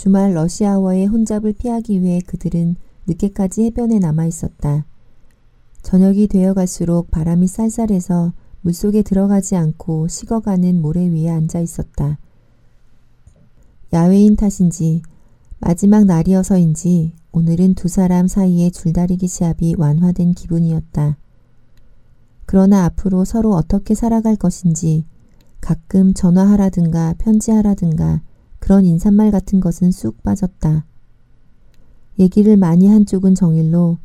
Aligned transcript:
주말 0.00 0.32
러시아워의 0.32 1.08
혼잡을 1.08 1.52
피하기 1.52 2.00
위해 2.00 2.22
그들은 2.24 2.76
늦게까지 3.06 3.64
해변에 3.64 3.98
남아 3.98 4.24
있었다. 4.24 4.86
저녁이 5.82 6.26
되어갈수록 6.26 7.10
바람이 7.10 7.46
쌀쌀해서 7.46 8.32
물속에 8.62 9.02
들어가지 9.02 9.56
않고 9.56 10.08
식어가는 10.08 10.80
모래 10.80 11.06
위에 11.06 11.28
앉아 11.28 11.60
있었다. 11.60 12.18
야외인 13.92 14.36
탓인지 14.36 15.02
마지막 15.58 16.06
날이어서인지 16.06 17.12
오늘은 17.32 17.74
두 17.74 17.88
사람 17.88 18.26
사이의 18.26 18.70
줄다리기 18.70 19.28
시합이 19.28 19.74
완화된 19.76 20.32
기분이었다. 20.32 21.18
그러나 22.46 22.86
앞으로 22.86 23.26
서로 23.26 23.52
어떻게 23.52 23.94
살아갈 23.94 24.36
것인지 24.36 25.04
가끔 25.60 26.14
전화하라든가 26.14 27.16
편지하라든가 27.18 28.22
그런 28.60 28.86
인사말 28.86 29.30
같은 29.32 29.58
것은 29.58 29.90
쑥 29.90 30.22
빠졌다. 30.22 30.84
얘기를 32.18 32.56
많이 32.56 32.86
한 32.86 33.06
쪽은 33.06 33.34
정일로 33.34 33.98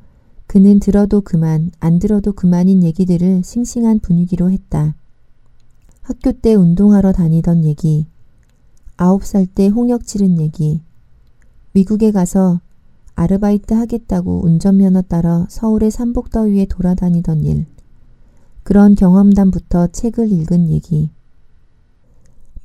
그는 0.47 0.79
들어도 0.79 1.21
그만, 1.21 1.71
안 1.79 1.99
들어도 1.99 2.31
그만인 2.31 2.83
얘기들을 2.83 3.43
싱싱한 3.43 3.99
분위기로 3.99 4.51
했다. 4.51 4.95
학교 6.01 6.31
때 6.31 6.53
운동하러 6.53 7.11
다니던 7.11 7.65
얘기, 7.65 8.07
아홉 8.95 9.25
살 9.25 9.47
때 9.47 9.67
홍역 9.67 10.05
치른 10.05 10.39
얘기, 10.39 10.81
미국에 11.73 12.11
가서 12.11 12.61
아르바이트 13.15 13.73
하겠다고 13.73 14.45
운전면허 14.45 15.01
따러 15.03 15.45
서울의 15.49 15.89
삼복더위에 15.91 16.65
돌아다니던 16.65 17.43
일, 17.43 17.65
그런 18.63 18.95
경험담부터 18.95 19.87
책을 19.87 20.31
읽은 20.31 20.69
얘기. 20.69 21.09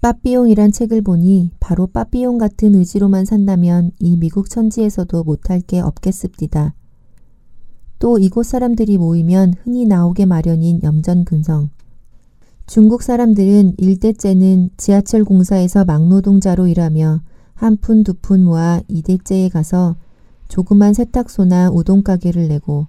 빠삐용이란 0.00 0.72
책을 0.72 1.02
보니 1.02 1.50
바로 1.60 1.86
빠삐용 1.86 2.38
같은 2.38 2.74
의지로만 2.74 3.26
산다면 3.26 3.90
이 3.98 4.16
미국 4.16 4.48
천지에서도 4.48 5.24
못할 5.24 5.60
게 5.60 5.80
없겠습니다. 5.80 6.74
또 7.98 8.18
이곳 8.18 8.46
사람들이 8.46 8.96
모이면 8.96 9.54
흔히 9.62 9.84
나오게 9.84 10.24
마련인 10.24 10.80
염전근성. 10.82 11.68
중국 12.66 13.02
사람들은 13.02 13.74
일대째는 13.76 14.70
지하철 14.78 15.24
공사에서 15.24 15.84
막노동자로 15.84 16.66
일하며 16.68 17.20
한 17.54 17.76
푼 17.76 18.02
두푼 18.02 18.44
모아 18.44 18.80
이대째에 18.88 19.50
가서 19.50 19.96
조그만 20.48 20.94
세탁소나 20.94 21.70
우동가게를 21.72 22.48
내고 22.48 22.86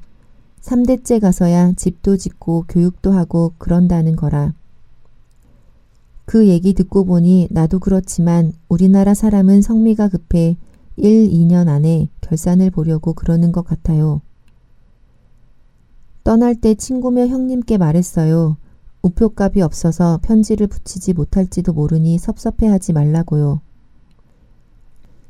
3대째 0.61 1.19
가서야 1.19 1.73
집도 1.73 2.15
짓고 2.15 2.65
교육도 2.69 3.11
하고 3.11 3.53
그런다는 3.57 4.15
거라. 4.15 4.53
그 6.31 6.47
얘기 6.47 6.71
듣고 6.73 7.03
보니 7.03 7.49
나도 7.51 7.79
그렇지만 7.79 8.53
우리나라 8.69 9.13
사람은 9.13 9.61
성미가 9.61 10.07
급해 10.07 10.55
1, 10.95 11.29
2년 11.29 11.67
안에 11.67 12.07
결산을 12.21 12.71
보려고 12.71 13.11
그러는 13.11 13.51
것 13.51 13.65
같아요. 13.65 14.21
떠날 16.23 16.55
때 16.55 16.73
친구며 16.73 17.27
형님께 17.27 17.77
말했어요. 17.77 18.55
우표값이 19.01 19.59
없어서 19.59 20.21
편지를 20.23 20.67
붙이지 20.67 21.11
못할지도 21.11 21.73
모르니 21.73 22.17
섭섭해하지 22.17 22.93
말라고요. 22.93 23.59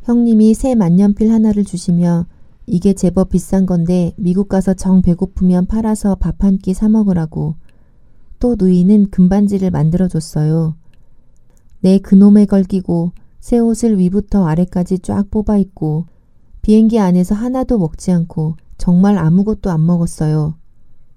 형님이 0.03 0.53
새 0.53 0.75
만년필 0.75 1.31
하나를 1.31 1.63
주시며 1.63 2.27
이게 2.67 2.93
제법 2.93 3.29
비싼 3.29 3.65
건데 3.65 4.13
미국 4.17 4.49
가서 4.49 4.75
정 4.75 5.01
배고프면 5.01 5.65
팔아서 5.65 6.13
밥 6.13 6.43
한 6.43 6.59
끼 6.59 6.75
사 6.75 6.89
먹으라고. 6.89 7.55
또 8.39 8.55
누이는 8.55 9.09
금반지를 9.09 9.71
만들어줬어요. 9.71 10.75
내 11.81 11.97
그놈의 11.99 12.45
걸 12.45 12.63
끼고 12.63 13.11
새 13.39 13.57
옷을 13.57 13.97
위부터 13.97 14.47
아래까지 14.47 14.99
쫙 14.99 15.29
뽑아 15.31 15.57
입고 15.57 16.05
비행기 16.61 16.99
안에서 16.99 17.33
하나도 17.35 17.79
먹지 17.79 18.11
않고 18.11 18.55
정말 18.77 19.17
아무것도 19.17 19.71
안 19.71 19.85
먹었어요. 19.85 20.55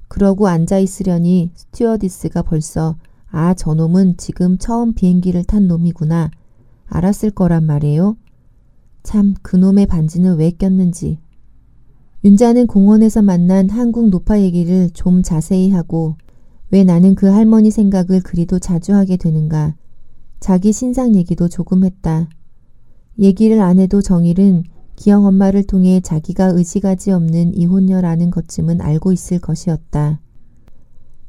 그러고 0.08 0.48
앉아 0.48 0.78
있으려니 0.78 1.50
스튜어디스가 1.54 2.42
벌써 2.42 2.96
아 3.30 3.52
저놈은 3.52 4.16
지금 4.16 4.58
처음 4.58 4.94
비행기를 4.94 5.44
탄 5.44 5.66
놈이구나 5.66 6.30
알았을 6.86 7.30
거란 7.30 7.64
말이에요. 7.64 8.16
참 9.02 9.34
그놈의 9.42 9.86
반지는 9.86 10.36
왜 10.36 10.50
꼈는지. 10.50 11.18
윤자는 12.24 12.68
공원에서 12.68 13.20
만난 13.20 13.68
한국 13.68 14.08
노파 14.08 14.40
얘기를 14.40 14.88
좀 14.94 15.22
자세히 15.22 15.70
하고 15.70 16.16
왜 16.70 16.84
나는 16.84 17.14
그 17.14 17.26
할머니 17.26 17.70
생각을 17.70 18.22
그리도 18.22 18.60
자주 18.60 18.94
하게 18.94 19.18
되는가 19.18 19.74
자기 20.44 20.74
신상 20.74 21.14
얘기도 21.14 21.48
조금 21.48 21.86
했다. 21.86 22.28
얘기를 23.18 23.62
안 23.62 23.78
해도 23.78 24.02
정일은 24.02 24.64
기영 24.94 25.24
엄마를 25.24 25.62
통해 25.62 26.02
자기가 26.02 26.48
의지가지 26.48 27.12
없는 27.12 27.54
이혼녀라는 27.54 28.30
것쯤은 28.30 28.82
알고 28.82 29.12
있을 29.12 29.38
것이었다. 29.38 30.20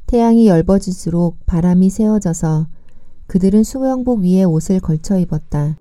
태양이 0.05 0.49
엷어질수록 0.49 1.37
바람이 1.45 1.89
세어져서 1.91 2.67
그들은 3.27 3.63
수영복 3.63 4.19
위에 4.19 4.43
옷을 4.43 4.81
걸쳐 4.81 5.17
입었다. 5.17 5.77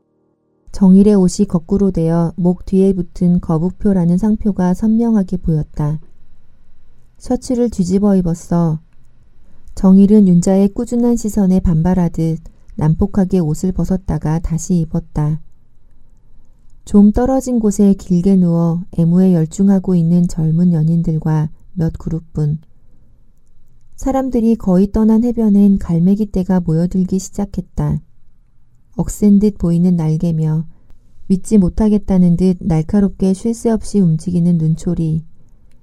정일의 0.71 1.17
옷이 1.17 1.49
거꾸로 1.49 1.91
되어 1.91 2.33
목 2.37 2.65
뒤에 2.65 2.93
붙은 2.93 3.41
거북표라는 3.41 4.17
상표가 4.17 4.75
선명하게 4.75 5.39
보였다. 5.39 5.99
셔츠를 7.19 7.69
뒤집어 7.69 8.15
입었어. 8.15 8.79
정일은 9.75 10.29
윤자의 10.29 10.69
꾸준한 10.69 11.17
시선에 11.17 11.59
반발하듯 11.59 12.54
난폭하게 12.77 13.39
옷을 13.39 13.73
벗었다가 13.73 14.39
다시 14.41 14.79
입었다. 14.79 15.41
좀 16.85 17.13
떨어진 17.13 17.61
곳에 17.61 17.95
길게 17.95 18.37
누워 18.37 18.83
애무에 18.99 19.33
열중하고 19.33 19.95
있는 19.95 20.29
젊은 20.29 20.73
연인들과 20.73 21.51
몇 21.73 21.93
그룹분. 21.99 22.59
사람들이 23.97 24.57
거의 24.57 24.91
떠난 24.93 25.25
해변엔 25.25 25.79
갈매기 25.79 26.33
떼가 26.33 26.61
모여들기 26.61 27.19
시작했다. 27.19 28.01
억센 28.97 29.39
듯 29.39 29.57
보이는 29.57 29.97
날개며 29.97 30.67
믿지 31.27 31.59
못하겠다는 31.59 32.37
듯 32.37 32.59
날카롭게 32.61 33.33
쉴 33.33 33.55
새 33.55 33.71
없이 33.71 33.99
움직이는 33.99 34.59
눈초리, 34.59 35.25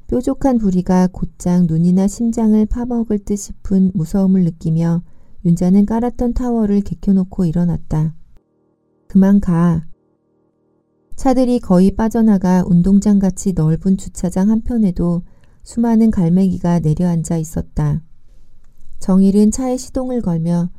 뾰족한 0.07 0.59
부리가 0.59 1.07
곧장 1.11 1.65
눈이나 1.67 2.07
심장을 2.07 2.63
파먹을 2.65 3.19
듯 3.19 3.37
싶은 3.37 3.91
무서움을 3.93 4.43
느끼며 4.43 5.01
윤자는 5.43 5.85
깔았던 5.85 6.33
타워를 6.33 6.81
개켜놓고 6.81 7.45
일어났다. 7.45 8.13
그만 9.07 9.39
가. 9.39 9.85
차들이 11.15 11.59
거의 11.59 11.95
빠져나가 11.95 12.63
운동장같이 12.65 13.53
넓은 13.53 13.97
주차장 13.97 14.49
한편에도 14.49 15.23
수많은 15.63 16.11
갈매기가 16.11 16.79
내려앉아 16.79 17.37
있었다. 17.37 18.01
정일은 18.99 19.51
차에 19.51 19.77
시동을 19.77 20.21
걸며 20.21 20.69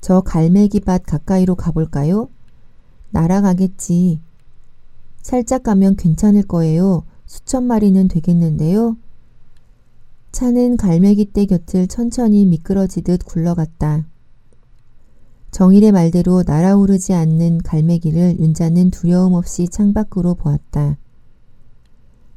저 0.00 0.20
갈매기 0.20 0.80
밭 0.80 1.02
가까이로 1.04 1.56
가볼까요? 1.56 2.28
날아가겠지. 3.10 4.20
살짝 5.22 5.62
가면 5.62 5.96
괜찮을 5.96 6.42
거예요. 6.42 7.04
수천 7.26 7.64
마리는 7.64 8.08
되겠는데요. 8.08 8.96
차는 10.36 10.76
갈매기떼 10.76 11.46
곁을 11.46 11.86
천천히 11.86 12.44
미끄러지듯 12.44 13.24
굴러갔다. 13.24 14.06
정일의 15.50 15.92
말대로 15.92 16.42
날아오르지 16.46 17.14
않는 17.14 17.62
갈매기를 17.62 18.38
윤자는 18.38 18.90
두려움 18.90 19.32
없이 19.32 19.66
창밖으로 19.66 20.34
보았다. 20.34 20.98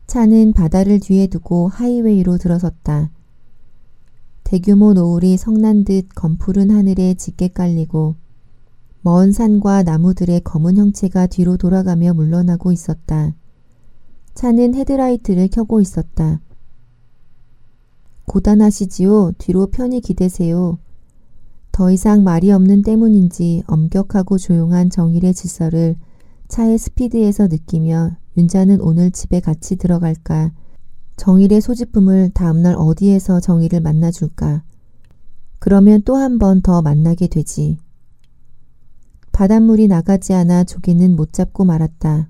차는 0.07 0.53
바다를 0.53 1.01
뒤에 1.01 1.27
두고 1.27 1.67
하이웨이로 1.67 2.37
들어섰다. 2.37 3.11
대규모 4.45 4.93
노을이 4.93 5.35
성난 5.35 5.83
듯 5.83 6.07
검푸른 6.15 6.71
하늘에 6.71 7.15
짙게 7.15 7.49
깔리고 7.49 8.15
먼 9.01 9.33
산과 9.33 9.83
나무들의 9.83 10.39
검은 10.45 10.77
형체가 10.77 11.27
뒤로 11.27 11.57
돌아가며 11.57 12.13
물러나고 12.13 12.71
있었다. 12.71 13.35
차는 14.35 14.75
헤드라이트를 14.75 15.49
켜고 15.49 15.81
있었다. 15.81 16.39
고단하시지요. 18.29 19.33
뒤로 19.39 19.67
편히 19.71 20.01
기대세요. 20.01 20.77
더 21.71 21.89
이상 21.91 22.23
말이 22.23 22.51
없는 22.51 22.83
때문인지 22.83 23.63
엄격하고 23.65 24.37
조용한 24.37 24.91
정일의 24.91 25.33
질서를 25.33 25.95
차의 26.47 26.77
스피드에서 26.77 27.47
느끼며 27.47 28.11
윤자는 28.37 28.81
오늘 28.81 29.09
집에 29.09 29.39
같이 29.39 29.77
들어갈까? 29.77 30.51
정일의 31.17 31.59
소지품을 31.59 32.29
다음날 32.35 32.75
어디에서 32.77 33.39
정일을 33.39 33.81
만나줄까? 33.81 34.63
그러면 35.57 36.03
또 36.03 36.15
한 36.15 36.37
번 36.37 36.61
더 36.61 36.83
만나게 36.83 37.27
되지. 37.27 37.79
바닷물이 39.31 39.87
나가지 39.87 40.33
않아 40.33 40.65
조개는 40.65 41.15
못 41.15 41.33
잡고 41.33 41.65
말았다. 41.65 42.29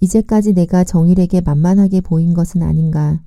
이제까지 0.00 0.54
내가 0.54 0.84
정일에게 0.84 1.40
만만하게 1.40 2.02
보인 2.02 2.34
것은 2.34 2.62
아닌가. 2.62 3.20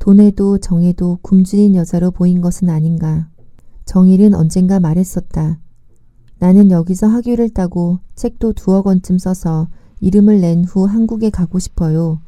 돈에도 0.00 0.56
정에도 0.56 1.18
굶주린 1.20 1.74
여자로 1.74 2.10
보인 2.10 2.40
것은 2.40 2.70
아닌가. 2.70 3.28
정일은 3.84 4.34
언젠가 4.34 4.80
말했었다. 4.80 5.58
나는 6.38 6.70
여기서 6.70 7.06
학위를 7.06 7.50
따고 7.50 7.98
책도 8.14 8.54
두어 8.54 8.80
권쯤 8.80 9.18
써서 9.18 9.68
이름을 10.00 10.40
낸 10.40 10.64
후 10.64 10.86
한국에 10.86 11.28
가고 11.28 11.58
싶어요. 11.58 12.18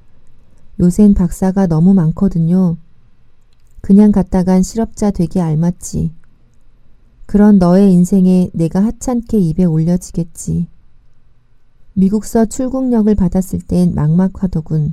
요샌 0.80 1.14
박사가 1.14 1.66
너무 1.66 1.94
많거든요. 1.94 2.76
그냥 3.80 4.12
갔다간 4.12 4.62
실업자 4.62 5.10
되게 5.10 5.40
알맞지. 5.40 6.12
그런 7.24 7.58
너의 7.58 7.90
인생에 7.94 8.50
내가 8.52 8.84
하찮게 8.84 9.38
입에 9.38 9.64
올려지겠지. 9.64 10.66
미국서 11.94 12.44
출국력을 12.44 13.14
받았을 13.14 13.60
땐 13.62 13.94
막막하더군. 13.94 14.92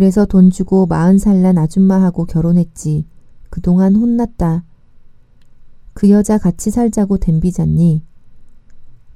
그래서 0.00 0.24
돈 0.24 0.48
주고 0.48 0.86
마흔 0.86 1.18
살 1.18 1.42
난 1.42 1.58
아줌마하고 1.58 2.24
결혼했지. 2.24 3.04
그동안 3.50 3.94
혼났다. 3.94 4.64
그 5.92 6.08
여자 6.08 6.38
같이 6.38 6.70
살자고 6.70 7.18
댐비잖니. 7.18 8.02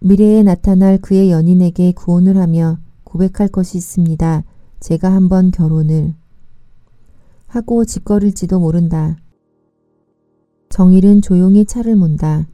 미래에 0.00 0.42
나타날 0.42 0.98
그의 0.98 1.31
연인에게 1.31 1.92
구혼을 1.92 2.36
하며 2.36 2.76
고백할 3.02 3.48
것이 3.48 3.78
있습니다. 3.78 4.44
제가 4.81 5.10
한번 5.10 5.52
결혼을. 5.52 6.12
하고 7.46 7.86
짓거릴지도 7.86 8.60
모른다. 8.60 9.16
정일은 10.69 11.22
조용히 11.22 11.64
차를 11.64 11.96
몬다. 11.96 12.46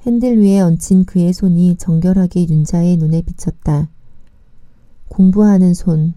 핸들 0.00 0.40
위에 0.40 0.58
얹힌 0.58 1.04
그의 1.04 1.32
손이 1.32 1.76
정결하게 1.76 2.48
윤자의 2.48 2.96
눈에 2.96 3.22
비쳤다. 3.22 3.90
공부하는 5.08 5.72
손. 5.72 6.14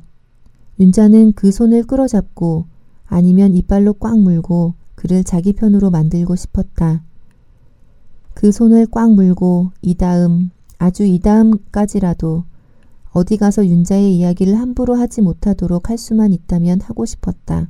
윤자는 0.79 1.33
그 1.33 1.51
손을 1.51 1.83
끌어잡고 1.83 2.65
아니면 3.05 3.53
이빨로 3.53 3.93
꽉 3.93 4.19
물고 4.19 4.73
그를 4.95 5.23
자기 5.23 5.53
편으로 5.53 5.89
만들고 5.89 6.35
싶었다. 6.35 7.03
그 8.33 8.51
손을 8.51 8.87
꽉 8.87 9.13
물고 9.13 9.71
이 9.81 9.95
다음, 9.95 10.49
아주 10.77 11.03
이 11.03 11.19
다음까지라도 11.19 12.43
어디 13.11 13.37
가서 13.37 13.65
윤자의 13.65 14.13
이야기를 14.17 14.59
함부로 14.59 14.95
하지 14.95 15.21
못하도록 15.21 15.89
할 15.89 15.97
수만 15.97 16.33
있다면 16.33 16.81
하고 16.81 17.05
싶었다. 17.05 17.69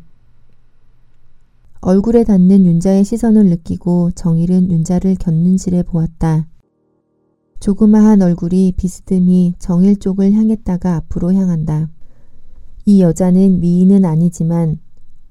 얼굴에 1.82 2.24
닿는 2.24 2.66
윤자의 2.66 3.04
시선을 3.04 3.46
느끼고 3.46 4.12
정일은 4.16 4.72
윤자를 4.72 5.16
곁눈질해 5.20 5.84
보았다. 5.84 6.48
조그마한 7.60 8.24
얼굴이 8.24 8.74
비스듬히 8.76 9.54
정일 9.60 9.98
쪽을 9.98 10.34
향했다가 10.34 10.96
앞으로 10.96 11.34
향한다. 11.34 11.90
이 12.88 13.02
여자는 13.02 13.62
미인은 13.62 14.06
아니지만 14.06 14.80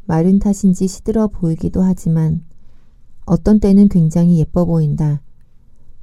마른 0.06 0.40
탓인지 0.40 0.88
시들어 0.88 1.28
보이기도 1.28 1.82
하지만 1.82 2.44
어떤 3.26 3.60
때는 3.60 3.88
굉장히 3.88 4.40
예뻐 4.40 4.64
보인다. 4.64 5.22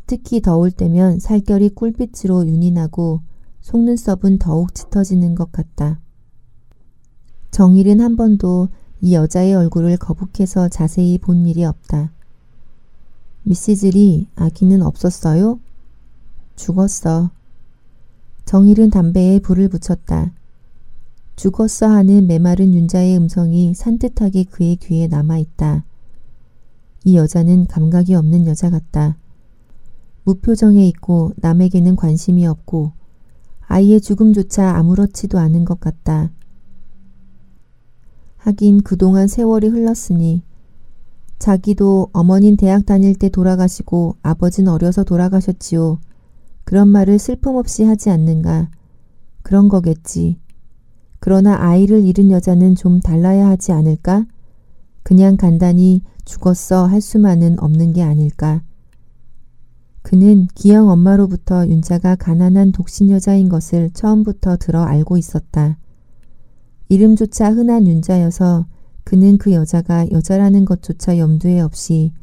특히 0.07 0.41
더울 0.41 0.71
때면 0.71 1.19
살결이 1.19 1.69
꿀빛으로 1.69 2.47
윤이 2.47 2.71
나고 2.71 3.21
속눈썹은 3.59 4.39
더욱 4.39 4.73
짙어지는 4.73 5.35
것 5.35 5.51
같다. 5.51 5.99
정일은 7.51 7.99
한 7.99 8.15
번도 8.15 8.69
이 9.01 9.13
여자의 9.13 9.53
얼굴을 9.53 9.97
거북해서 9.97 10.69
자세히 10.69 11.17
본 11.17 11.45
일이 11.45 11.65
없다. 11.65 12.13
미시즐이 13.43 14.27
아기는 14.35 14.81
없었어요? 14.81 15.59
죽었어. 16.55 17.31
정일은 18.45 18.89
담배에 18.89 19.39
불을 19.39 19.67
붙였다. 19.67 20.31
죽었어 21.41 21.87
하는 21.87 22.27
메마른 22.27 22.75
윤자의 22.75 23.17
음성이 23.17 23.73
산뜻하게 23.73 24.43
그의 24.43 24.75
귀에 24.75 25.07
남아있다. 25.07 25.83
이 27.03 27.17
여자는 27.17 27.65
감각이 27.65 28.13
없는 28.13 28.45
여자 28.45 28.69
같다. 28.69 29.17
무표정해 30.23 30.85
있고 30.89 31.31
남에게는 31.37 31.95
관심이 31.95 32.45
없고 32.45 32.91
아이의 33.61 34.01
죽음조차 34.01 34.77
아무렇지도 34.77 35.39
않은 35.39 35.65
것 35.65 35.79
같다. 35.79 36.29
하긴 38.37 38.83
그동안 38.83 39.27
세월이 39.27 39.69
흘렀으니 39.69 40.43
자기도 41.39 42.09
어머닌 42.13 42.55
대학 42.55 42.85
다닐 42.85 43.15
때 43.15 43.29
돌아가시고 43.29 44.17
아버진 44.21 44.67
어려서 44.67 45.03
돌아가셨지요. 45.03 46.01
그런 46.65 46.87
말을 46.89 47.17
슬픔 47.17 47.55
없이 47.55 47.83
하지 47.83 48.11
않는가. 48.11 48.69
그런 49.41 49.69
거겠지. 49.69 50.37
그러나 51.21 51.55
아이를 51.61 52.03
잃은 52.03 52.31
여자는 52.31 52.73
좀 52.73 52.99
달라야 52.99 53.47
하지 53.47 53.71
않을까? 53.71 54.25
그냥 55.03 55.37
간단히 55.37 56.01
죽었어 56.25 56.87
할 56.87 56.99
수만은 56.99 57.59
없는 57.59 57.93
게 57.93 58.01
아닐까. 58.01 58.63
그는 60.01 60.47
기영 60.55 60.89
엄마로부터 60.89 61.67
윤자가 61.67 62.15
가난한 62.15 62.71
독신 62.71 63.11
여자인 63.11 63.49
것을 63.49 63.91
처음부터 63.93 64.57
들어 64.57 64.81
알고 64.81 65.15
있었다. 65.15 65.77
이름조차 66.89 67.51
흔한 67.53 67.85
윤자여서 67.85 68.65
그는 69.03 69.37
그 69.37 69.53
여자가 69.53 70.09
여자라는 70.09 70.65
것조차 70.65 71.19
염두에 71.19 71.59
없이 71.59 72.13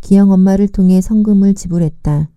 기영 0.00 0.30
엄마를 0.30 0.68
통해 0.68 1.02
성금을 1.02 1.52
지불했다. 1.52 2.30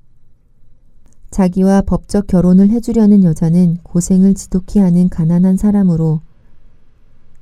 자기와 1.32 1.82
법적 1.82 2.28
결혼을 2.28 2.70
해주려는 2.70 3.24
여자는 3.24 3.78
고생을 3.84 4.34
지독히 4.34 4.80
하는 4.80 5.10
가난한 5.10 5.58
사람으로 5.58 6.22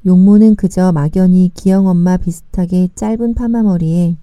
용모는 0.06 0.56
그저 0.56 0.92
막연히 0.92 1.52
기영 1.54 1.88
엄마 1.88 2.18
비슷하게 2.18 2.90
짧은 2.96 3.34
파마머리에 3.34 4.18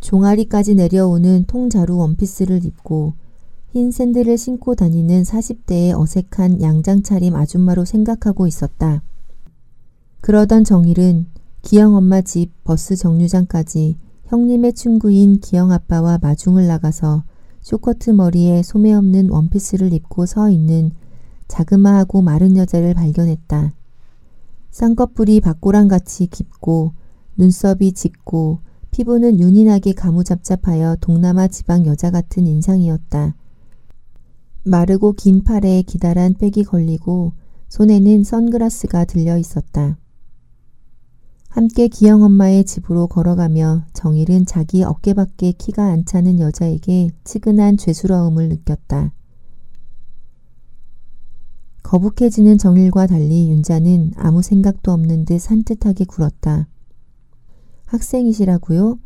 종아리까지 0.00 0.74
내려오는 0.74 1.44
통자루 1.46 1.96
원피스를 1.96 2.64
입고 2.64 3.14
흰 3.72 3.90
샌들을 3.90 4.36
신고 4.38 4.74
다니는 4.74 5.22
40대의 5.22 5.98
어색한 5.98 6.60
양장차림 6.62 7.34
아줌마로 7.34 7.84
생각하고 7.84 8.46
있었다. 8.46 9.02
그러던 10.20 10.62
정일은 10.62 11.26
기영 11.62 11.96
엄마 11.96 12.20
집 12.20 12.52
버스 12.62 12.94
정류장까지 12.94 13.96
형님의 14.26 14.74
친구인 14.74 15.40
기영 15.40 15.72
아빠와 15.72 16.18
마중을 16.20 16.66
나가서 16.66 17.24
쇼커트 17.64 18.10
머리에 18.10 18.62
소매 18.62 18.92
없는 18.92 19.30
원피스를 19.30 19.94
입고 19.94 20.26
서 20.26 20.50
있는 20.50 20.92
자그마하고 21.48 22.20
마른 22.20 22.58
여자를 22.58 22.92
발견했다. 22.92 23.72
쌍꺼풀이 24.70 25.40
박고랑 25.40 25.88
같이 25.88 26.26
깊고 26.26 26.92
눈썹이 27.38 27.92
짙고 27.92 28.58
피부는 28.90 29.40
윤인하게 29.40 29.94
가무잡잡하여 29.94 30.96
동남아 31.00 31.48
지방 31.48 31.86
여자 31.86 32.10
같은 32.10 32.46
인상이었다. 32.46 33.34
마르고 34.64 35.14
긴 35.14 35.42
팔에 35.42 35.82
기다란 35.86 36.34
백이 36.34 36.64
걸리고 36.64 37.32
손에는 37.70 38.24
선글라스가 38.24 39.06
들려 39.06 39.38
있었다. 39.38 39.96
함께 41.54 41.86
기영 41.86 42.24
엄마의 42.24 42.64
집으로 42.64 43.06
걸어가며 43.06 43.84
정일은 43.92 44.44
자기 44.44 44.82
어깨밖에 44.82 45.52
키가 45.52 45.84
안 45.84 46.04
차는 46.04 46.40
여자에게 46.40 47.10
치근한 47.22 47.76
죄스러움을 47.76 48.48
느꼈다. 48.48 49.12
거북해지는 51.84 52.58
정일과 52.58 53.06
달리 53.06 53.48
윤자는 53.50 54.14
아무 54.16 54.42
생각도 54.42 54.90
없는 54.90 55.26
듯 55.26 55.38
산뜻하게 55.38 56.06
굴었다. 56.06 56.66
학생이시라고요? 57.84 58.98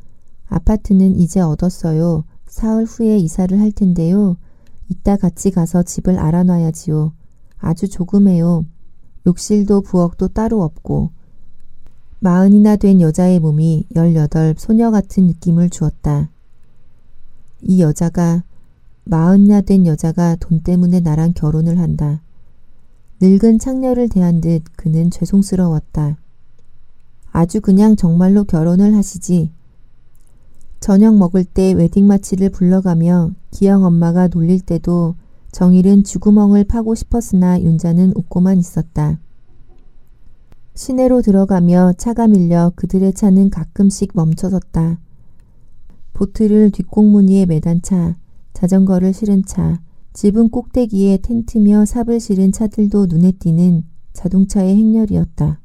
아파트는 0.47 1.17
이제 1.21 1.41
얻었어요. 1.41 2.25
사흘 2.47 2.87
후에 2.87 3.19
이사를 3.19 3.61
할 3.61 3.73
텐데요. 3.73 4.39
이따 4.89 5.19
같이 5.19 5.51
가서 5.51 5.83
집을 5.83 6.19
알아놔야지요. 6.19 7.13
아주 7.59 7.91
조금해요. 7.91 8.65
욕실도 9.27 9.83
부엌도 9.83 10.29
따로 10.29 10.63
없고 10.63 11.18
마흔이나 12.21 12.75
된 12.75 13.01
여자의 13.01 13.39
몸이 13.39 13.87
열여덟 13.95 14.57
소녀 14.59 14.91
같은 14.91 15.27
느낌을 15.27 15.71
주었다. 15.71 16.29
이 17.63 17.81
여자가 17.81 18.43
마흔이나 19.05 19.61
된 19.61 19.87
여자가 19.87 20.37
돈 20.41 20.61
때문에 20.61 21.01
나랑 21.01 21.33
결혼을 21.35 21.79
한다. 21.79 22.21
늙은 23.21 23.61
창녀를 23.61 24.09
대한 24.09 24.41
듯 24.41 24.63
그는 24.77 25.11
죄송스러웠다. 25.11 26.17
아주 27.31 27.61
그냥 27.61 27.95
정말로 27.95 28.43
결혼을 28.45 28.97
하시지. 28.97 29.53
저녁 30.81 31.17
먹을 31.17 31.45
때 31.45 31.73
웨딩 31.73 32.07
마치를 32.07 32.51
불러가며 32.51 33.31
기영 33.53 33.85
엄마가 33.85 34.29
놀릴 34.29 34.61
때도 34.61 35.15
정일은 35.53 36.05
쥐구멍을 36.05 36.65
파고 36.65 36.95
싶었으나 36.95 37.61
윤자는 37.61 38.13
웃고만 38.17 38.59
있었다. 38.59 39.19
시내로 40.79 41.23
들어가며 41.23 41.95
차가 41.99 42.29
밀려 42.29 42.71
그들의 42.77 43.13
차는 43.13 43.51
가끔씩 43.51 44.13
멈춰섰다. 44.15 45.01
보트를 46.15 46.71
뒷공무니에 46.71 47.47
매단 47.47 47.83
차, 47.83 48.17
자전거를 48.53 49.13
실은 49.13 49.45
차, 49.45 49.81
집은 50.13 50.51
꼭대기에 50.51 51.17
텐트며 51.17 51.85
삽을 51.85 52.21
실은 52.21 52.53
차들도 52.53 53.07
눈에 53.07 53.33
띄는 53.33 53.83
자동차의 54.13 54.77
행렬이었다. 54.77 55.61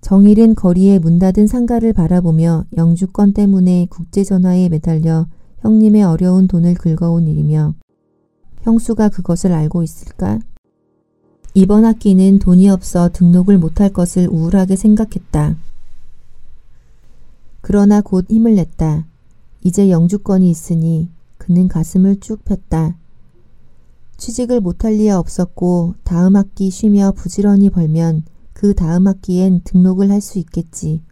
정일은 0.00 0.56
거리에 0.56 0.98
문 0.98 1.20
닫은 1.20 1.46
상가를 1.46 1.92
바라보며 1.92 2.64
영주권 2.76 3.32
때문에 3.32 3.86
국제전화에 3.90 4.70
매달려 4.70 5.28
형님의 5.60 6.02
어려운 6.02 6.48
돈을 6.48 6.74
긁어온 6.74 7.28
일이며 7.28 7.76
형수가 8.62 9.10
그것을 9.10 9.52
알고 9.52 9.84
있을까? 9.84 10.40
이번 11.54 11.84
학기는 11.84 12.38
돈이 12.38 12.68
없어 12.68 13.08
등록을 13.12 13.58
못할 13.58 13.92
것을 13.92 14.28
우울하게 14.28 14.76
생각했다. 14.76 15.56
그러나 17.60 18.00
곧 18.00 18.26
힘을 18.30 18.54
냈다. 18.54 19.06
이제 19.62 19.90
영주권이 19.90 20.48
있으니 20.48 21.10
그는 21.36 21.68
가슴을 21.68 22.20
쭉 22.20 22.44
폈다. 22.44 22.96
취직을 24.16 24.60
못할 24.60 24.94
리야 24.94 25.16
없었고 25.18 25.94
다음 26.04 26.36
학기 26.36 26.70
쉬며 26.70 27.12
부지런히 27.12 27.70
벌면 27.70 28.24
그 28.52 28.74
다음 28.74 29.06
학기엔 29.06 29.62
등록을 29.64 30.10
할 30.10 30.20
수 30.20 30.38
있겠지. 30.38 31.02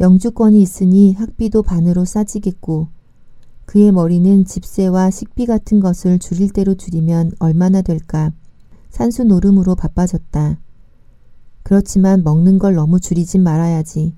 영주권이 0.00 0.60
있으니 0.60 1.12
학비도 1.14 1.62
반으로 1.62 2.04
싸지겠고 2.04 2.88
그의 3.64 3.92
머리는 3.92 4.44
집세와 4.44 5.10
식비 5.10 5.46
같은 5.46 5.80
것을 5.80 6.18
줄일 6.18 6.52
대로 6.52 6.74
줄이면 6.74 7.32
얼마나 7.38 7.80
될까. 7.80 8.32
산수 8.94 9.24
노름으로 9.24 9.74
바빠졌다. 9.74 10.60
그렇지만 11.64 12.22
먹는 12.22 12.60
걸 12.60 12.76
너무 12.76 13.00
줄이진 13.00 13.42
말아야지. 13.42 14.14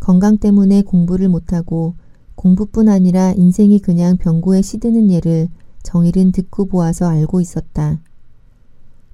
건강 0.00 0.38
때문에 0.38 0.82
공부를 0.82 1.28
못하고 1.28 1.94
공부뿐 2.34 2.88
아니라 2.88 3.30
인생이 3.30 3.78
그냥 3.78 4.16
병고에 4.16 4.60
시드는 4.60 5.12
예를 5.12 5.48
정일은 5.84 6.32
듣고 6.32 6.66
보아서 6.66 7.06
알고 7.06 7.40
있었다. 7.40 8.00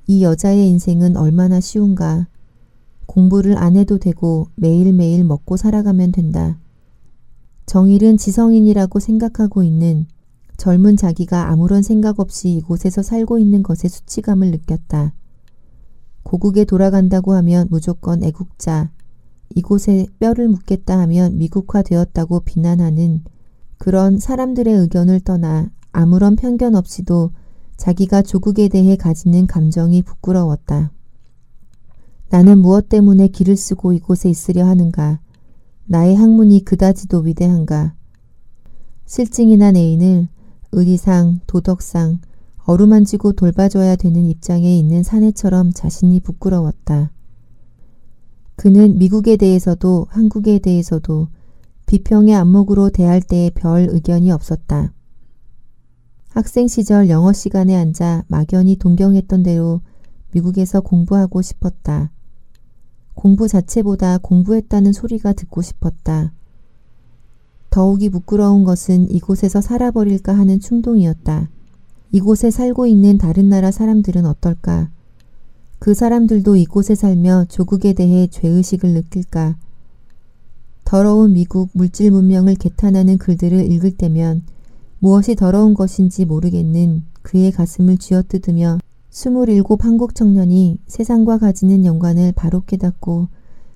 이 0.07 0.25
여자의 0.25 0.71
인생은 0.71 1.19
얼마나 1.19 1.61
쉬운가. 1.61 2.27
공부를 3.05 3.59
안 3.59 3.77
해도 3.77 3.99
되고 3.99 4.49
매일매일 4.55 5.23
먹고 5.23 5.59
살아가면 5.59 6.13
된다. 6.13 6.59
정일은 7.67 8.17
지성인이라고 8.17 9.01
생각하고 9.01 9.65
있는 9.65 10.07
젊은 10.57 10.97
자기가 10.97 11.51
아무런 11.51 11.83
생각 11.83 12.21
없이 12.21 12.51
이곳에서 12.51 13.03
살고 13.03 13.39
있는 13.39 13.63
것에 13.63 13.89
수치감을 13.89 14.51
느꼈다. 14.51 15.15
고국에 16.23 16.65
돌아간다고 16.65 17.35
하면 17.35 17.69
무조건 17.71 18.23
애국자, 18.23 18.91
이곳에 19.55 20.07
뼈를 20.19 20.49
묻겠다 20.49 20.99
하면 21.01 21.39
미국화되었다고 21.39 22.41
비난하는 22.41 23.23
그런 23.79 24.19
사람들의 24.19 24.73
의견을 24.75 25.21
떠나 25.21 25.71
아무런 25.93 26.37
편견 26.37 26.75
없이도 26.75 27.31
자기가 27.77 28.23
조국에 28.23 28.69
대해 28.69 28.97
가지는 28.97 29.47
감정이 29.47 30.03
부끄러웠다. 30.03 30.93
나는 32.31 32.59
무엇 32.59 32.89
때문에 32.89 33.29
길을 33.29 33.57
쓰고 33.57 33.93
이곳에 33.93 34.29
있으려 34.31 34.67
하는가? 34.67 35.21
나의 35.87 36.17
학문이 36.17 36.65
그다지도 36.65 37.19
위대한가? 37.19 37.95
실증이 39.07 39.57
난 39.57 39.77
애인을 39.77 40.29
의리상, 40.75 41.41
도덕상, 41.47 42.21
어루만지고 42.65 43.33
돌봐줘야 43.33 43.97
되는 43.97 44.25
입장에 44.27 44.77
있는 44.79 45.03
사내처럼 45.03 45.73
자신이 45.73 46.21
부끄러웠다. 46.21 47.11
그는 48.57 48.99
미국에 48.99 49.37
대해서도 49.37 50.07
한국에 50.11 50.59
대해서도 50.59 51.29
비평의 51.87 52.35
안목으로 52.35 52.91
대할 52.91 53.21
때에 53.21 53.51
별 53.51 53.89
의견이 53.91 54.31
없었다. 54.31 54.93
학생 56.31 56.67
시절 56.67 57.09
영어 57.09 57.33
시간에 57.33 57.77
앉아 57.77 58.25
막연히 58.29 58.77
동경했던 58.77 59.43
대로 59.43 59.81
미국에서 60.33 60.81
공부하고 60.81 61.43
싶었다. 61.43 62.11
공부 63.15 63.47
자체보다 63.47 64.19
공부했다는 64.19 64.93
소리가 64.93 65.33
듣고 65.33 65.63
싶었다. 65.63 66.33
더욱이 67.75 68.09
부끄러운 68.09 68.63
것은 68.63 69.11
이곳에서 69.11 69.61
살아버릴까 69.61 70.33
하는 70.33 70.61
충동이었다. 70.61 71.49
이곳에 72.13 72.53
살고 72.53 72.87
있는 72.87 73.19
다른 73.19 73.49
나라 73.49 73.73
사람들은 73.73 74.27
어떨까? 74.27 74.91
그 75.81 75.93
사람들도 75.93 76.55
이곳에 76.55 76.95
살며 76.95 77.47
조국에 77.49 77.93
대해 77.93 78.29
죄의식을 78.29 78.91
느낄까? 78.91 79.57
더러운 80.85 81.33
미국 81.33 81.71
물질 81.73 82.13
문명을 82.13 82.55
개탄하는 82.55 83.19
글들을 83.19 83.69
읽을 83.73 83.97
때면 83.97 84.45
무엇이 85.01 85.35
더러운 85.35 85.75
것인지 85.75 86.27
모르겠는 86.27 87.03
그의 87.23 87.51
가슴을 87.51 87.99
쥐어뜯으며 87.99 88.79
스물일곱 89.11 89.85
한국 89.85 90.15
청년이 90.15 90.79
세상과 90.87 91.39
가지는 91.39 91.85
연관을 91.85 92.35
바로 92.37 92.61
깨닫고 92.61 93.27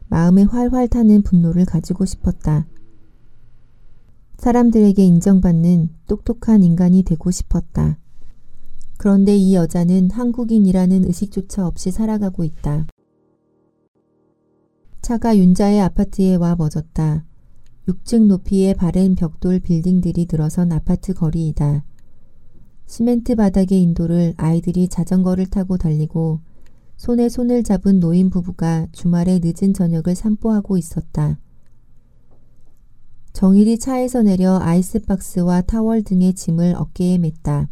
마음에 0.06 0.44
활활 0.44 0.86
타는 0.86 1.22
분노를 1.22 1.64
가지고 1.64 2.04
싶었다. 2.04 2.64
사람들에게 4.38 5.04
인정받는 5.04 5.90
똑똑한 6.06 6.62
인간이 6.62 7.02
되고 7.02 7.30
싶었다. 7.30 7.98
그런데 8.96 9.36
이 9.36 9.54
여자는 9.54 10.10
한국인이라는 10.10 11.04
의식조차 11.04 11.66
없이 11.66 11.90
살아가고 11.90 12.44
있다. 12.44 12.86
차가 15.02 15.36
윤자의 15.36 15.80
아파트에 15.80 16.36
와 16.36 16.54
멎었다. 16.54 17.24
6층 17.88 18.26
높이의 18.26 18.74
바랜 18.74 19.16
벽돌 19.16 19.58
빌딩들이 19.58 20.26
들어선 20.26 20.70
아파트 20.72 21.14
거리이다. 21.14 21.84
시멘트 22.86 23.34
바닥의 23.34 23.82
인도를 23.82 24.34
아이들이 24.36 24.88
자전거를 24.88 25.46
타고 25.46 25.76
달리고 25.78 26.40
손에 26.96 27.28
손을 27.28 27.64
잡은 27.64 27.98
노인 27.98 28.30
부부가 28.30 28.86
주말에 28.92 29.40
늦은 29.42 29.74
저녁을 29.74 30.14
산보하고 30.14 30.76
있었다. 30.76 31.38
정일이 33.38 33.78
차에서 33.78 34.22
내려 34.22 34.58
아이스박스와 34.58 35.60
타월 35.60 36.02
등의 36.02 36.34
짐을 36.34 36.74
어깨에 36.76 37.18
맸다. 37.18 37.68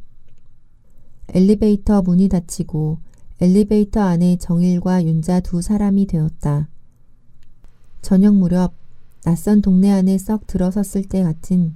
엘리베이터 1.31 2.03
문이 2.03 2.29
닫히고 2.29 2.99
엘리베이터 3.41 4.01
안에 4.01 4.37
정일과 4.37 5.03
윤자 5.03 5.41
두 5.41 5.61
사람이 5.61 6.07
되었다. 6.07 6.69
저녁 8.01 8.37
무렵 8.37 8.75
낯선 9.25 9.61
동네 9.61 9.91
안에 9.91 10.19
썩 10.19 10.47
들어섰을 10.47 11.03
때 11.09 11.25
같은 11.25 11.75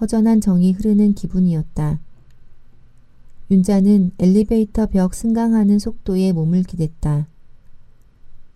허전한 0.00 0.40
정이 0.40 0.72
흐르는 0.72 1.12
기분이었다. 1.12 2.00
윤자는 3.50 4.12
엘리베이터 4.18 4.86
벽 4.86 5.12
승강하는 5.12 5.78
속도에 5.78 6.32
몸을 6.32 6.62
기댔다. 6.62 7.28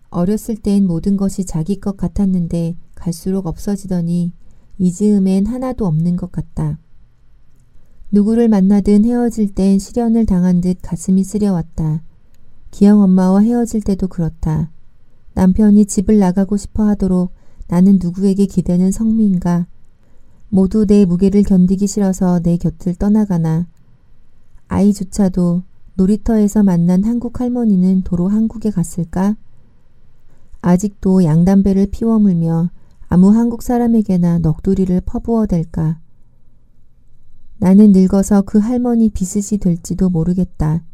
어렸을 0.08 0.56
땐 0.56 0.86
모든 0.86 1.18
것이 1.18 1.44
자기 1.44 1.78
것 1.78 1.98
같았는데 1.98 2.76
갈수록 2.94 3.46
없어지더니 3.46 4.32
이 4.80 4.92
즈음엔 4.92 5.44
하나도 5.44 5.86
없는 5.86 6.16
것 6.16 6.32
같다. 6.32 6.78
누구를 8.10 8.48
만나든 8.48 9.04
헤어질 9.04 9.54
땐 9.54 9.78
시련을 9.78 10.24
당한 10.24 10.62
듯 10.62 10.78
가슴이 10.80 11.22
쓰려왔다. 11.22 12.02
기영 12.70 13.02
엄마와 13.02 13.40
헤어질 13.42 13.82
때도 13.82 14.08
그렇다. 14.08 14.70
남편이 15.34 15.84
집을 15.84 16.18
나가고 16.18 16.56
싶어 16.56 16.84
하도록 16.84 17.30
나는 17.68 17.98
누구에게 18.00 18.46
기대는 18.46 18.90
성미인가. 18.90 19.66
모두 20.48 20.86
내 20.86 21.04
무게를 21.04 21.42
견디기 21.42 21.86
싫어서 21.86 22.40
내 22.40 22.56
곁을 22.56 22.94
떠나가나. 22.94 23.66
아이조차도 24.68 25.62
놀이터에서 25.92 26.62
만난 26.62 27.04
한국 27.04 27.38
할머니는 27.40 28.00
도로 28.02 28.28
한국에 28.28 28.70
갔을까? 28.70 29.36
아직도 30.62 31.22
양담배를 31.24 31.88
피워 31.90 32.18
물며 32.18 32.70
아무 33.12 33.34
한국 33.34 33.62
사람에게나 33.62 34.38
넋두리를 34.38 35.00
퍼부어 35.04 35.46
댈까? 35.46 35.98
나는 37.58 37.90
늙어서 37.90 38.42
그 38.42 38.58
할머니 38.58 39.10
비슷이 39.10 39.58
될지도 39.58 40.10
모르겠다. 40.10 40.84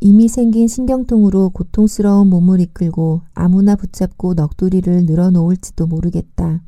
이미 0.00 0.28
생긴 0.28 0.68
신경통으로 0.68 1.48
고통스러운 1.48 2.28
몸을 2.28 2.60
이끌고 2.60 3.22
아무나 3.32 3.74
붙잡고 3.74 4.34
넋두리를 4.34 5.06
늘어놓을지도 5.06 5.86
모르겠다. 5.86 6.62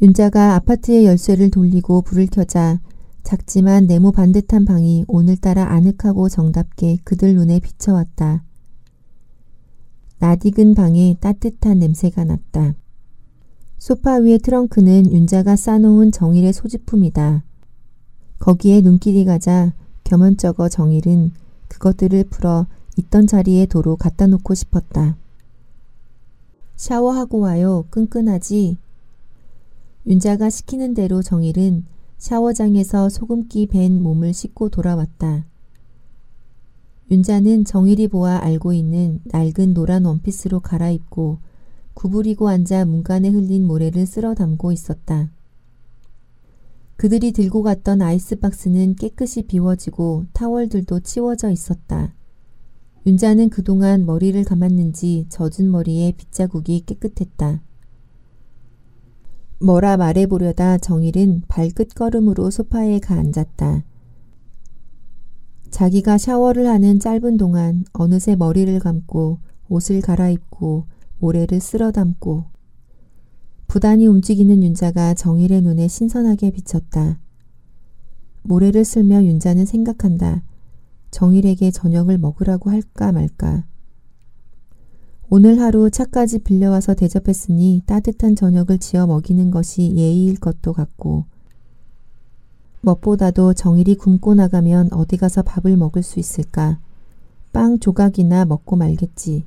윤자가 0.00 0.54
아파트의 0.54 1.04
열쇠를 1.04 1.50
돌리고 1.50 2.00
불을 2.00 2.28
켜자 2.28 2.80
작지만 3.22 3.86
네모 3.86 4.12
반듯한 4.12 4.64
방이 4.64 5.04
오늘따라 5.08 5.72
아늑하고 5.72 6.30
정답게 6.30 7.00
그들 7.04 7.34
눈에 7.34 7.60
비쳐왔다. 7.60 8.44
낯익은 10.20 10.74
방에 10.74 11.16
따뜻한 11.20 11.78
냄새가 11.78 12.24
났다. 12.24 12.74
소파 13.78 14.16
위의 14.16 14.40
트렁크는 14.40 15.12
윤자가 15.12 15.54
싸놓은 15.54 16.10
정일의 16.10 16.52
소지품이다. 16.52 17.44
거기에 18.40 18.80
눈길이 18.80 19.24
가자 19.24 19.72
겸언쩍어 20.04 20.68
정일은 20.68 21.32
그것들을 21.68 22.24
풀어 22.24 22.66
있던 22.96 23.26
자리에 23.26 23.66
도로 23.66 23.96
갖다 23.96 24.26
놓고 24.26 24.54
싶었다. 24.54 25.16
샤워하고 26.74 27.40
와요. 27.40 27.84
끈끈하지? 27.90 28.78
윤자가 30.06 30.50
시키는 30.50 30.94
대로 30.94 31.22
정일은 31.22 31.84
샤워장에서 32.16 33.08
소금기 33.08 33.66
밴 33.66 34.02
몸을 34.02 34.32
씻고 34.32 34.70
돌아왔다. 34.70 35.44
윤자는 37.10 37.64
정일이 37.64 38.08
보아 38.08 38.44
알고 38.44 38.74
있는 38.74 39.20
낡은 39.24 39.72
노란 39.72 40.04
원피스로 40.04 40.60
갈아입고 40.60 41.38
구부리고 41.94 42.48
앉아 42.48 42.84
문간에 42.84 43.30
흘린 43.30 43.66
모래를 43.66 44.06
쓸어 44.06 44.34
담고 44.34 44.72
있었다. 44.72 45.30
그들이 46.96 47.32
들고 47.32 47.62
갔던 47.62 48.02
아이스박스는 48.02 48.96
깨끗이 48.96 49.42
비워지고 49.46 50.26
타월들도 50.32 51.00
치워져 51.00 51.50
있었다. 51.50 52.14
윤자는 53.06 53.48
그동안 53.48 54.04
머리를 54.04 54.42
감았는지 54.44 55.26
젖은 55.30 55.70
머리에 55.70 56.12
빗자국이 56.12 56.84
깨끗했다. 56.84 57.62
뭐라 59.60 59.96
말해보려다 59.96 60.76
정일은 60.78 61.42
발끝 61.48 61.94
걸음으로 61.94 62.50
소파에 62.50 62.98
가 62.98 63.14
앉았다. 63.14 63.82
자기가 65.78 66.18
샤워를 66.18 66.66
하는 66.66 66.98
짧은 66.98 67.36
동안 67.36 67.84
어느새 67.92 68.34
머리를 68.34 68.80
감고 68.80 69.38
옷을 69.68 70.00
갈아입고 70.00 70.86
모래를 71.20 71.60
쓸어 71.60 71.92
담고 71.92 72.46
부단히 73.68 74.08
움직이는 74.08 74.64
윤자가 74.64 75.14
정일의 75.14 75.62
눈에 75.62 75.86
신선하게 75.86 76.50
비쳤다. 76.50 77.20
모래를 78.42 78.84
쓸며 78.84 79.22
윤자는 79.22 79.66
생각한다. 79.66 80.42
정일에게 81.12 81.70
저녁을 81.70 82.18
먹으라고 82.18 82.70
할까 82.70 83.12
말까. 83.12 83.64
오늘 85.30 85.60
하루 85.60 85.92
차까지 85.92 86.40
빌려와서 86.40 86.94
대접했으니 86.94 87.82
따뜻한 87.86 88.34
저녁을 88.34 88.78
지어 88.78 89.06
먹이는 89.06 89.52
것이 89.52 89.92
예의일 89.94 90.40
것도 90.40 90.72
같고 90.72 91.26
무엇보다도 92.80 93.54
정일이 93.54 93.96
굶고 93.96 94.34
나가면 94.34 94.92
어디 94.92 95.16
가서 95.16 95.42
밥을 95.42 95.76
먹을 95.76 96.02
수 96.02 96.18
있을까? 96.18 96.78
빵 97.52 97.78
조각이나 97.78 98.44
먹고 98.44 98.76
말겠지. 98.76 99.44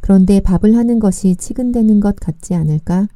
그런데 0.00 0.40
밥을 0.40 0.76
하는 0.76 0.98
것이 0.98 1.36
치근대는 1.36 2.00
것 2.00 2.16
같지 2.16 2.54
않을까? 2.54 3.08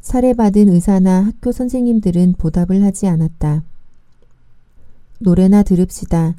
살해받은 0.00 0.68
의사나 0.68 1.26
학교 1.26 1.50
선생님들은 1.50 2.34
보답을 2.38 2.84
하지 2.84 3.08
않았다. 3.08 3.64
노래나 5.18 5.64
들읍시다. 5.64 6.36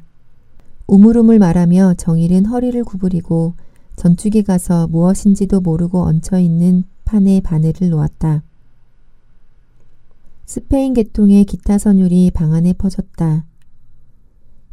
우물우물 0.86 1.38
말하며 1.38 1.94
정일은 1.98 2.46
허리를 2.46 2.82
구부리고 2.84 3.52
전축에 3.96 4.42
가서 4.42 4.86
무엇인지도 4.86 5.60
모르고 5.60 6.02
얹혀있는 6.04 6.84
판에 7.04 7.40
바늘을 7.42 7.90
놓았다. 7.90 8.42
스페인 10.48 10.94
계통의 10.94 11.44
기타 11.44 11.76
선율이 11.76 12.30
방 12.30 12.54
안에 12.54 12.72
퍼졌다. 12.72 13.44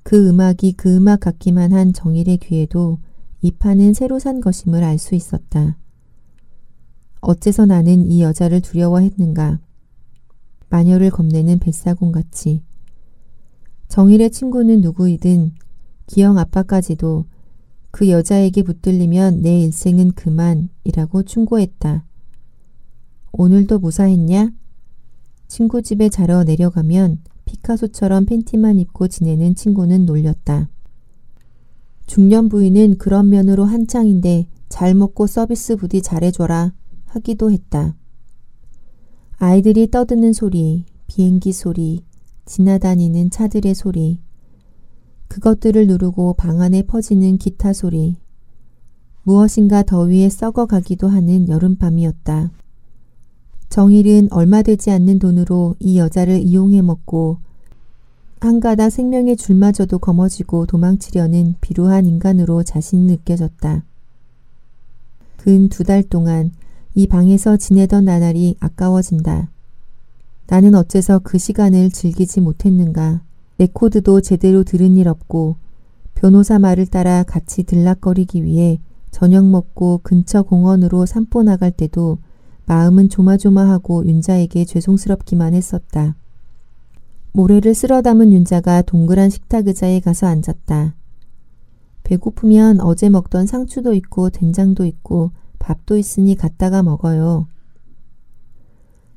그 0.03 0.29
음악이 0.29 0.71
그 0.77 0.95
음악 0.95 1.19
같기만 1.19 1.73
한 1.73 1.91
정일의 1.91 2.37
귀에도 2.37 2.99
이 3.41 3.51
판은 3.51 3.93
새로 3.93 4.17
산 4.17 4.39
것임을 4.39 4.85
알 4.85 4.97
수 4.97 5.15
있었다. 5.15 5.77
어째서 7.19 7.65
나는 7.65 8.09
이 8.09 8.21
여자를 8.21 8.61
두려워했는가. 8.61 9.59
마녀를 10.69 11.09
겁내는 11.09 11.59
뱃사공같이. 11.59 12.61
정일의 13.89 14.31
친구는 14.31 14.79
누구이든 14.79 15.55
기영 16.07 16.37
아빠까지도 16.37 17.25
그 17.91 18.09
여자에게 18.09 18.63
붙들리면 18.63 19.41
내 19.41 19.59
일생은 19.59 20.13
그만이라고 20.13 21.23
충고했다. 21.23 22.05
오늘도 23.33 23.79
무사했냐? 23.79 24.53
친구 25.55 25.81
집에 25.81 26.09
자러 26.09 26.43
내려가면 26.43 27.19
피카소처럼 27.45 28.25
팬티만 28.25 28.77
입고 28.77 29.07
지내는 29.07 29.55
친구는 29.55 30.05
놀렸다. 30.05 30.69
중년 32.07 32.49
부인은 32.49 32.97
그런 32.97 33.29
면으로 33.29 33.63
한창인데 33.63 34.47
잘 34.67 34.93
먹고 34.93 35.27
서비스 35.27 35.77
부디 35.77 36.01
잘해줘라 36.01 36.73
하기도 37.05 37.53
했다. 37.53 37.95
아이들이 39.37 39.89
떠드는 39.89 40.33
소리, 40.33 40.83
비행기 41.07 41.53
소리, 41.53 42.03
지나다니는 42.43 43.29
차들의 43.29 43.75
소리, 43.75 44.19
그것들을 45.29 45.87
누르고 45.87 46.33
방 46.33 46.59
안에 46.59 46.81
퍼지는 46.81 47.37
기타 47.37 47.71
소리, 47.71 48.17
무엇인가 49.23 49.83
더위에 49.83 50.27
썩어가기도 50.27 51.07
하는 51.07 51.47
여름밤이었다. 51.47 52.51
정일은 53.75 54.29
얼마 54.31 54.61
되지 54.61 54.89
않는 54.89 55.19
돈으로 55.19 55.75
이 55.81 55.97
여자를 55.97 56.39
이용해 56.39 56.81
먹고 56.81 57.39
한가다 58.39 58.89
생명의 58.89 59.35
줄마저도 59.35 59.99
거머쥐고 59.99 60.65
도망치려는 60.67 61.55
비루한 61.59 62.05
인간으로 62.05 62.63
자신이 62.63 63.05
느껴졌다. 63.05 63.83
근 65.35 65.67
두 65.67 65.83
달 65.83 66.03
동안 66.03 66.53
이 66.93 67.05
방에서 67.05 67.57
지내던 67.57 68.05
나날이 68.05 68.55
아까워진다. 68.61 69.49
나는 70.47 70.73
어째서 70.73 71.19
그 71.19 71.37
시간을 71.37 71.91
즐기지 71.91 72.39
못했는가. 72.39 73.23
레코드도 73.57 74.21
제대로 74.21 74.63
들은 74.63 74.95
일 74.95 75.09
없고 75.09 75.57
변호사 76.13 76.59
말을 76.59 76.85
따라 76.85 77.23
같이 77.23 77.63
들락거리기 77.63 78.41
위해 78.41 78.79
저녁 79.11 79.45
먹고 79.45 79.99
근처 80.01 80.43
공원으로 80.43 81.05
산보 81.05 81.43
나갈 81.43 81.71
때도 81.71 82.19
마음은 82.65 83.09
조마조마하고 83.09 84.05
윤자에게 84.05 84.65
죄송스럽기만 84.65 85.53
했었다. 85.53 86.15
모래를 87.31 87.73
쓸어 87.75 88.01
담은 88.01 88.31
윤자가 88.31 88.81
동그란 88.83 89.29
식탁 89.29 89.67
의자에 89.67 89.99
가서 89.99 90.27
앉았다. 90.27 90.95
배고프면 92.03 92.79
어제 92.81 93.09
먹던 93.09 93.45
상추도 93.45 93.93
있고 93.93 94.29
된장도 94.29 94.85
있고 94.85 95.31
밥도 95.59 95.97
있으니 95.97 96.35
갖다가 96.35 96.81
먹어요. 96.81 97.47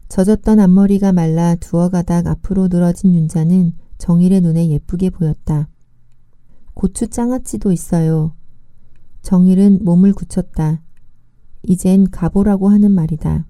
젖었던 0.09 0.59
앞머리가 0.59 1.13
말라 1.13 1.55
두어 1.55 1.91
가닥 1.91 2.27
앞으로 2.27 2.69
늘어진 2.69 3.15
윤자는 3.15 3.75
정일의 3.99 4.41
눈에 4.41 4.69
예쁘게 4.71 5.11
보였다. 5.11 5.69
고추 6.75 7.09
장아찌도 7.09 7.73
있어요. 7.73 8.33
정일은 9.23 9.81
몸을 9.85 10.13
굳혔다. 10.13 10.83
이젠 11.62 12.11
가보라고 12.11 12.68
하는 12.68 12.90
말이다. 12.92 13.47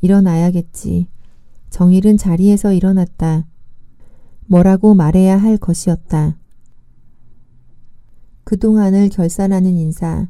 일어나야겠지. 0.00 1.06
정일은 1.70 2.16
자리에서 2.16 2.72
일어났다. 2.72 3.46
뭐라고 4.46 4.94
말해야 4.94 5.36
할 5.36 5.58
것이었다. 5.58 6.36
그동안을 8.44 9.10
결산하는 9.10 9.76
인사, 9.76 10.26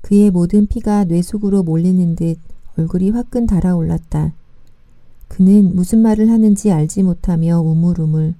그의 0.00 0.30
모든 0.30 0.66
피가 0.66 1.04
뇌속으로 1.04 1.64
몰리는 1.64 2.14
듯 2.14 2.38
얼굴이 2.76 3.10
화끈 3.10 3.46
달아올랐다. 3.46 4.32
그는 5.26 5.74
무슨 5.74 6.00
말을 6.00 6.30
하는지 6.30 6.70
알지 6.70 7.02
못하며 7.02 7.60
우물우물. 7.60 8.34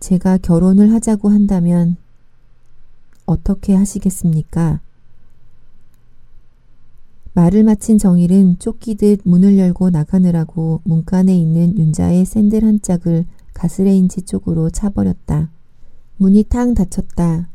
제가 0.00 0.38
결혼을 0.38 0.92
하자고 0.92 1.28
한다면 1.30 1.96
어떻게 3.24 3.74
하시겠습니까? 3.74 4.80
말을 7.34 7.64
마친 7.64 7.98
정일은 7.98 8.60
쫓기듯 8.60 9.22
문을 9.24 9.58
열고 9.58 9.90
나가느라고 9.90 10.82
문간에 10.84 11.36
있는 11.36 11.76
윤자의 11.76 12.24
샌들 12.24 12.62
한 12.62 12.80
짝을 12.80 13.24
가스레인지 13.54 14.22
쪽으로 14.22 14.70
차버렸다. 14.70 15.50
문이 16.16 16.44
탕 16.44 16.74
닫혔다. 16.74 17.48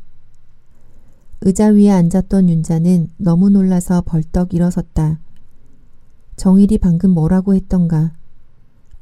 의자 1.40 1.68
위에 1.68 1.90
앉았던 1.90 2.50
윤자는 2.50 3.08
너무 3.16 3.48
놀라서 3.48 4.02
벌떡 4.02 4.52
일어섰다. 4.52 5.18
정일이 6.36 6.76
방금 6.76 7.12
뭐라고 7.12 7.54
했던가. 7.54 8.12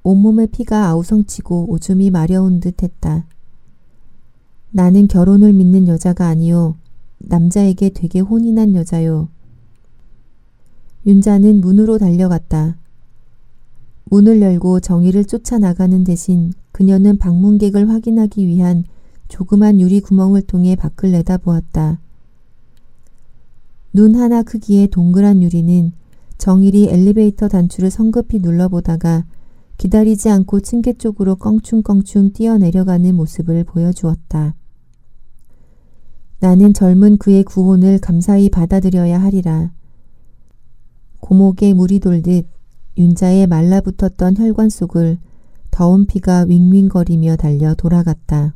온몸의 0.05 0.47
피가 0.47 0.87
아우성치고 0.87 1.73
오줌이 1.73 2.11
마려운 2.11 2.61
듯 2.61 2.85
했다. 2.85 3.27
나는 4.71 5.09
결혼을 5.09 5.53
믿는 5.53 5.88
여자가 5.88 6.29
아니요. 6.29 6.77
남자에게 7.19 7.88
되게 7.91 8.21
혼이 8.21 8.53
난 8.53 8.77
여자요. 8.77 9.29
윤자는 11.09 11.62
문으로 11.62 11.97
달려갔다. 11.97 12.77
문을 14.11 14.42
열고 14.42 14.81
정의를 14.81 15.25
쫓아나가는 15.25 16.05
대신 16.05 16.53
그녀는 16.71 17.16
방문객을 17.16 17.88
확인하기 17.88 18.47
위한 18.47 18.85
조그만 19.27 19.81
유리 19.81 20.01
구멍을 20.01 20.42
통해 20.42 20.77
밖을 20.77 21.12
내다보았다. 21.12 21.99
눈 23.94 24.16
하나 24.16 24.42
크기의 24.42 24.88
동그란 24.88 25.42
유리는 25.42 25.92
정일이 26.37 26.90
엘리베이터 26.90 27.49
단추를 27.49 27.90
성급히 27.90 28.40
눌러보다가 28.40 29.25
기다리지 29.79 30.29
않고 30.29 30.61
층계 30.61 30.92
쪽으로 30.92 31.37
껑충껑충 31.37 32.35
뛰어내려가는 32.35 33.14
모습을 33.14 33.64
보여주었다. 33.64 34.55
나는 36.40 36.75
젊은 36.75 37.16
그의 37.16 37.44
구혼을 37.44 37.99
감사히 37.99 38.51
받아들여야 38.51 39.23
하리라. 39.23 39.73
고목에 41.20 41.74
물이 41.74 42.00
돌듯 42.00 42.46
윤자의 42.96 43.46
말라붙었던 43.46 44.37
혈관 44.37 44.68
속을 44.70 45.18
더운 45.70 46.07
피가 46.07 46.46
윙윙거리며 46.48 47.37
달려 47.37 47.74
돌아갔다. 47.74 48.54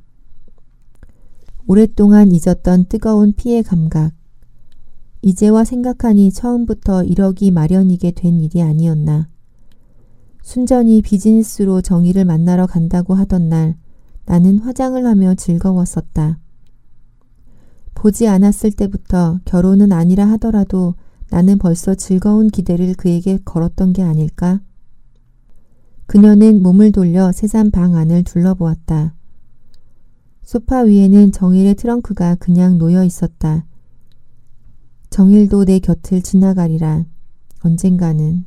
오랫동안 1.66 2.32
잊었던 2.32 2.86
뜨거운 2.88 3.32
피의 3.32 3.62
감각. 3.62 4.12
이제와 5.22 5.64
생각하니 5.64 6.32
처음부터 6.32 7.04
이러기 7.04 7.52
마련이게 7.52 8.10
된 8.10 8.40
일이 8.40 8.60
아니었나. 8.60 9.28
순전히 10.42 11.02
비즈니스로 11.02 11.80
정의를 11.80 12.24
만나러 12.24 12.66
간다고 12.66 13.14
하던 13.14 13.48
날 13.48 13.76
나는 14.26 14.58
화장을 14.58 15.04
하며 15.06 15.36
즐거웠었다. 15.36 16.40
보지 17.94 18.26
않았을 18.26 18.72
때부터 18.72 19.38
결혼은 19.44 19.92
아니라 19.92 20.26
하더라도 20.30 20.96
나는 21.32 21.56
벌써 21.56 21.94
즐거운 21.94 22.50
기대를 22.50 22.92
그에게 22.92 23.38
걸었던 23.42 23.94
게 23.94 24.02
아닐까? 24.02 24.60
그녀는 26.04 26.62
몸을 26.62 26.92
돌려 26.92 27.32
세상 27.32 27.70
방 27.70 27.96
안을 27.96 28.22
둘러보았다. 28.24 29.14
소파 30.42 30.80
위에는 30.80 31.32
정일의 31.32 31.76
트렁크가 31.76 32.34
그냥 32.34 32.76
놓여 32.76 33.02
있었다. 33.02 33.64
정일도 35.08 35.64
내 35.64 35.78
곁을 35.78 36.20
지나가리라. 36.20 37.06
언젠가는. 37.62 38.44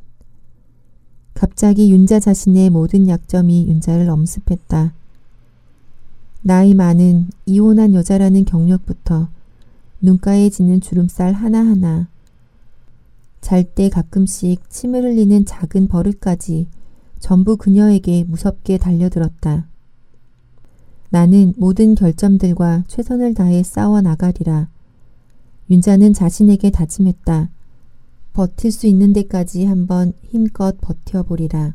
갑자기 1.34 1.90
윤자 1.90 2.20
자신의 2.20 2.70
모든 2.70 3.08
약점이 3.08 3.66
윤자를 3.66 4.08
엄습했다. 4.08 4.94
나이 6.42 6.72
많은 6.72 7.30
이혼한 7.46 7.94
여자라는 7.94 8.44
경력부터 8.44 9.28
눈가에 10.00 10.50
지는 10.50 10.80
주름살 10.80 11.32
하나하나 11.32 12.06
잘 13.40 13.64
때 13.64 13.88
가끔씩 13.88 14.68
침을 14.70 15.04
흘리는 15.04 15.44
작은 15.44 15.88
버릇까지 15.88 16.66
전부 17.20 17.56
그녀에게 17.56 18.24
무섭게 18.24 18.78
달려들었다. 18.78 19.68
나는 21.10 21.54
모든 21.56 21.94
결점들과 21.94 22.84
최선을 22.88 23.34
다해 23.34 23.62
싸워 23.62 24.00
나가리라. 24.00 24.68
윤자는 25.70 26.12
자신에게 26.12 26.70
다짐했다. 26.70 27.50
버틸 28.32 28.70
수 28.70 28.86
있는 28.86 29.12
데까지 29.12 29.64
한번 29.64 30.12
힘껏 30.22 30.76
버텨보리라. 30.80 31.74